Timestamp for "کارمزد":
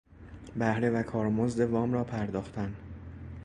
1.03-1.59